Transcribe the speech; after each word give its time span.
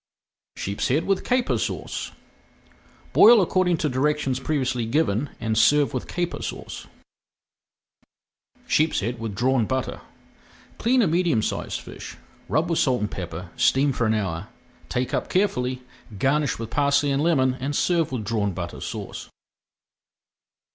SHEEPSHEAD 0.55 1.05
WITH 1.05 1.23
CAPER 1.23 1.59
SAUCE 1.59 2.11
Boil 3.13 3.39
according 3.39 3.77
to 3.77 3.87
directions 3.87 4.39
previously 4.39 4.87
given 4.87 5.29
and 5.39 5.55
serve 5.55 5.93
with 5.93 6.07
Caper 6.07 6.41
Sauce. 6.41 6.87
SHEEPSHEAD 8.67 9.19
WITH 9.19 9.35
DRAWN 9.35 9.67
BUTTER 9.67 10.01
Clean 10.79 11.03
a 11.03 11.07
medium 11.07 11.43
sized 11.43 11.79
fish, 11.81 12.17
rub 12.49 12.67
with 12.71 12.79
salt 12.79 13.01
and 13.01 13.11
pepper, 13.11 13.51
steam 13.55 13.93
for 13.93 14.07
an 14.07 14.15
hour, 14.15 14.47
take 14.89 15.13
up 15.13 15.29
carefully, 15.29 15.83
garnish 16.17 16.57
with 16.57 16.71
parsley 16.71 17.11
and 17.11 17.21
lemon, 17.21 17.53
and 17.59 17.75
serve 17.75 18.11
with 18.11 18.25
Drawn 18.25 18.53
Butter 18.53 18.81
Sauce. 18.81 19.29